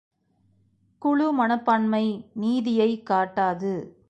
[0.99, 2.25] குழு மனப்பான்மை
[2.33, 3.95] நீதியைக் காட்டாது.